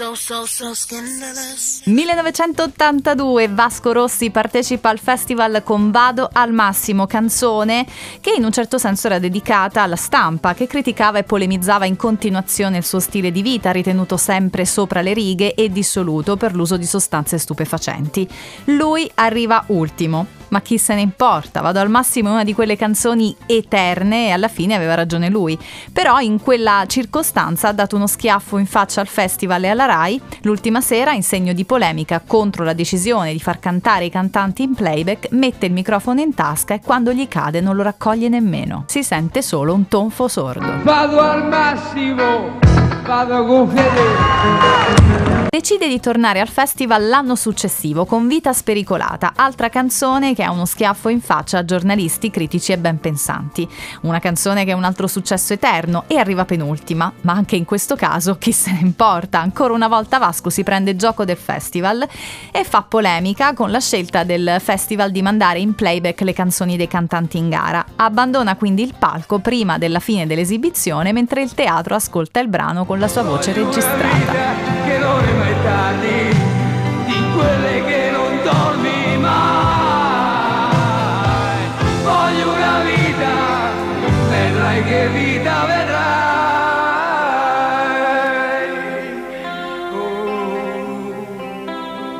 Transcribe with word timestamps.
So, 0.00 0.14
so, 0.14 0.46
so 0.46 0.72
scandalous. 0.72 1.82
1982 1.84 3.48
Vasco 3.48 3.92
Rossi 3.92 4.30
partecipa 4.30 4.88
al 4.88 4.98
festival 4.98 5.62
con 5.62 5.90
Vado 5.90 6.26
al 6.32 6.54
Massimo, 6.54 7.06
canzone 7.06 7.86
che 8.22 8.32
in 8.34 8.42
un 8.44 8.50
certo 8.50 8.78
senso 8.78 9.08
era 9.08 9.18
dedicata 9.18 9.82
alla 9.82 9.96
stampa 9.96 10.54
che 10.54 10.66
criticava 10.66 11.18
e 11.18 11.24
polemizzava 11.24 11.84
in 11.84 11.96
continuazione 11.96 12.78
il 12.78 12.84
suo 12.86 12.98
stile 12.98 13.30
di 13.30 13.42
vita 13.42 13.72
ritenuto 13.72 14.16
sempre 14.16 14.64
sopra 14.64 15.02
le 15.02 15.12
righe 15.12 15.52
e 15.52 15.68
dissoluto 15.68 16.38
per 16.38 16.54
l'uso 16.54 16.78
di 16.78 16.86
sostanze 16.86 17.36
stupefacenti. 17.36 18.26
Lui 18.64 19.10
arriva 19.16 19.64
ultimo, 19.66 20.39
ma 20.50 20.60
chi 20.60 20.78
se 20.78 20.94
ne 20.94 21.00
importa? 21.00 21.60
Vado 21.60 21.80
al 21.80 21.90
massimo 21.90 22.30
una 22.30 22.44
di 22.44 22.54
quelle 22.54 22.76
canzoni 22.76 23.34
eterne 23.46 24.28
e 24.28 24.30
alla 24.30 24.48
fine 24.48 24.74
aveva 24.74 24.94
ragione 24.94 25.28
lui. 25.28 25.58
Però 25.92 26.20
in 26.20 26.40
quella 26.40 26.84
circostanza 26.86 27.68
ha 27.68 27.72
dato 27.72 27.96
uno 27.96 28.06
schiaffo 28.06 28.58
in 28.58 28.66
faccia 28.66 29.00
al 29.00 29.08
festival 29.08 29.64
e 29.64 29.68
alla 29.68 29.86
RAI 29.86 30.20
l'ultima 30.42 30.80
sera 30.80 31.12
in 31.12 31.22
segno 31.22 31.52
di 31.52 31.64
polemica 31.64 32.22
contro 32.24 32.64
la 32.64 32.72
decisione 32.72 33.32
di 33.32 33.40
far 33.40 33.58
cantare 33.58 34.04
i 34.04 34.10
cantanti 34.10 34.62
in 34.62 34.74
playback, 34.74 35.28
mette 35.30 35.66
il 35.66 35.72
microfono 35.72 36.20
in 36.20 36.34
tasca 36.34 36.74
e 36.74 36.80
quando 36.80 37.12
gli 37.12 37.26
cade 37.28 37.60
non 37.60 37.76
lo 37.76 37.82
raccoglie 37.82 38.28
nemmeno. 38.28 38.84
Si 38.86 39.02
sente 39.02 39.42
solo 39.42 39.74
un 39.74 39.88
tonfo 39.88 40.28
sordo. 40.28 40.82
Vado 40.82 41.20
al 41.20 41.48
massimo, 41.48 42.58
vado 43.04 43.44
con 43.44 43.68
fede. 43.68 45.49
Decide 45.52 45.88
di 45.88 45.98
tornare 45.98 46.38
al 46.38 46.48
festival 46.48 47.08
l'anno 47.08 47.34
successivo 47.34 48.04
con 48.04 48.28
Vita 48.28 48.52
Spericolata, 48.52 49.32
altra 49.34 49.68
canzone 49.68 50.32
che 50.32 50.44
ha 50.44 50.52
uno 50.52 50.64
schiaffo 50.64 51.08
in 51.08 51.20
faccia 51.20 51.58
a 51.58 51.64
giornalisti, 51.64 52.30
critici 52.30 52.70
e 52.70 52.78
ben 52.78 53.00
pensanti. 53.00 53.68
Una 54.02 54.20
canzone 54.20 54.64
che 54.64 54.70
è 54.70 54.74
un 54.74 54.84
altro 54.84 55.08
successo 55.08 55.52
eterno 55.52 56.04
e 56.06 56.18
arriva 56.18 56.44
penultima, 56.44 57.12
ma 57.22 57.32
anche 57.32 57.56
in 57.56 57.64
questo 57.64 57.96
caso 57.96 58.38
chi 58.38 58.52
se 58.52 58.70
ne 58.70 58.78
importa? 58.82 59.40
Ancora 59.40 59.74
una 59.74 59.88
volta 59.88 60.18
Vasco 60.18 60.50
si 60.50 60.62
prende 60.62 60.94
gioco 60.94 61.24
del 61.24 61.36
festival 61.36 62.06
e 62.52 62.62
fa 62.62 62.82
polemica 62.82 63.52
con 63.52 63.72
la 63.72 63.80
scelta 63.80 64.22
del 64.22 64.58
festival 64.60 65.10
di 65.10 65.20
mandare 65.20 65.58
in 65.58 65.74
playback 65.74 66.20
le 66.20 66.32
canzoni 66.32 66.76
dei 66.76 66.86
cantanti 66.86 67.38
in 67.38 67.48
gara. 67.48 67.84
Abbandona 67.96 68.54
quindi 68.54 68.84
il 68.84 68.94
palco 68.96 69.40
prima 69.40 69.78
della 69.78 69.98
fine 69.98 70.28
dell'esibizione 70.28 71.10
mentre 71.12 71.42
il 71.42 71.54
teatro 71.54 71.96
ascolta 71.96 72.38
il 72.38 72.46
brano 72.46 72.84
con 72.84 73.00
la 73.00 73.08
sua 73.08 73.24
voce 73.24 73.52
registrata. 73.52 74.79
Che 74.90 74.98
non 74.98 75.24
è 75.24 75.32
mai 75.34 75.54
tardi, 75.62 76.34
di 77.06 77.14
quelle 77.32 77.84
che 77.84 78.10
non 78.10 78.42
dormi 78.42 79.18
mai. 79.18 79.38
Voglio 82.02 82.52
una 82.52 82.80
vita, 82.80 83.70
vedrai 84.28 84.82
che 84.82 85.08
vita 85.10 85.64
vedrai. 85.64 86.28
Oh. 89.92 91.12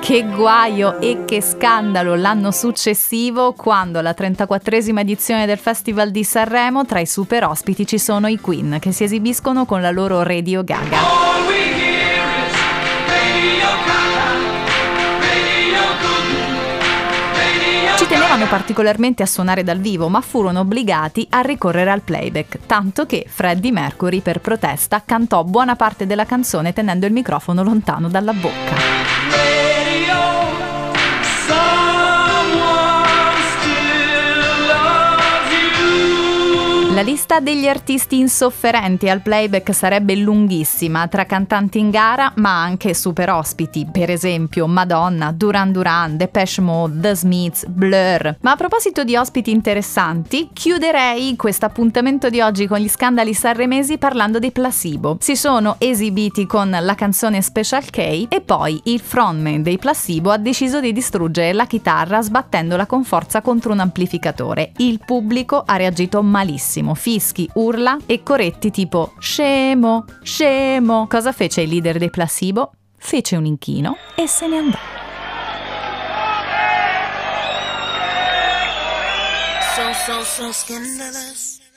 Che 0.00 0.26
guaio 0.36 1.00
e 1.00 1.24
che 1.24 1.40
scandalo 1.40 2.16
l'anno 2.16 2.50
successivo 2.50 3.54
quando 3.54 3.98
alla 3.98 4.14
34esima 4.14 4.98
edizione 4.98 5.46
del 5.46 5.56
Festival 5.56 6.10
di 6.10 6.22
Sanremo 6.22 6.84
tra 6.84 7.00
i 7.00 7.06
super 7.06 7.44
ospiti 7.44 7.86
ci 7.86 7.98
sono 7.98 8.26
i 8.26 8.38
Queen 8.38 8.76
che 8.78 8.92
si 8.92 9.04
esibiscono 9.04 9.64
con 9.64 9.80
la 9.80 9.90
loro 9.90 10.22
Radio 10.22 10.62
Gaga. 10.62 11.27
Tenevano 18.38 18.56
particolarmente 18.56 19.24
a 19.24 19.26
suonare 19.26 19.64
dal 19.64 19.80
vivo 19.80 20.08
ma 20.08 20.20
furono 20.20 20.60
obbligati 20.60 21.26
a 21.30 21.40
ricorrere 21.40 21.90
al 21.90 22.02
playback, 22.02 22.60
tanto 22.66 23.04
che 23.04 23.24
Freddie 23.26 23.72
Mercury 23.72 24.20
per 24.20 24.40
protesta 24.40 25.02
cantò 25.04 25.42
buona 25.42 25.74
parte 25.74 26.06
della 26.06 26.24
canzone 26.24 26.72
tenendo 26.72 27.04
il 27.06 27.12
microfono 27.12 27.64
lontano 27.64 28.08
dalla 28.08 28.32
bocca. 28.32 29.07
Lista 37.28 37.40
degli 37.40 37.68
artisti 37.68 38.18
insofferenti 38.18 39.10
al 39.10 39.20
playback 39.20 39.74
sarebbe 39.74 40.16
lunghissima, 40.16 41.08
tra 41.08 41.26
cantanti 41.26 41.78
in 41.78 41.90
gara 41.90 42.32
ma 42.36 42.62
anche 42.62 42.94
super 42.94 43.28
ospiti, 43.28 43.86
per 43.90 44.08
esempio 44.08 44.66
Madonna, 44.66 45.30
Duran 45.32 45.70
Duran, 45.70 46.16
Depeche 46.16 46.62
Mode, 46.62 47.00
The 47.00 47.14
Smiths, 47.14 47.66
Blur. 47.66 48.36
Ma 48.40 48.52
a 48.52 48.56
proposito 48.56 49.04
di 49.04 49.14
ospiti 49.14 49.50
interessanti, 49.50 50.48
chiuderei 50.54 51.36
questo 51.36 51.66
appuntamento 51.66 52.30
di 52.30 52.40
oggi 52.40 52.66
con 52.66 52.78
gli 52.78 52.88
scandali 52.88 53.34
sanremesi 53.34 53.98
parlando 53.98 54.38
dei 54.38 54.50
Placebo. 54.50 55.18
Si 55.20 55.36
sono 55.36 55.76
esibiti 55.78 56.46
con 56.46 56.70
la 56.70 56.94
canzone 56.94 57.42
Special 57.42 57.90
K 57.90 58.26
e 58.30 58.40
poi 58.42 58.80
il 58.84 59.00
frontman 59.00 59.62
dei 59.62 59.76
Placebo 59.76 60.30
ha 60.30 60.38
deciso 60.38 60.80
di 60.80 60.92
distruggere 60.94 61.52
la 61.52 61.66
chitarra 61.66 62.22
sbattendola 62.22 62.86
con 62.86 63.04
forza 63.04 63.42
contro 63.42 63.72
un 63.72 63.80
amplificatore. 63.80 64.72
Il 64.78 65.00
pubblico 65.04 65.62
ha 65.66 65.76
reagito 65.76 66.22
malissimo, 66.22 66.94
fischi, 67.18 67.50
urla 67.54 67.98
e 68.06 68.22
corretti 68.22 68.70
tipo 68.70 69.14
scemo, 69.18 70.04
scemo. 70.22 71.06
Cosa 71.08 71.32
fece 71.32 71.62
il 71.62 71.68
leader 71.68 71.98
dei 71.98 72.10
Placebo? 72.10 72.72
Fece 72.96 73.36
un 73.36 73.44
inchino 73.44 73.96
e 74.14 74.26
se 74.28 74.46
ne 74.46 74.56
andò. 74.58 74.78
So, 79.74 80.22
so, 80.22 80.52
so. 80.52 81.67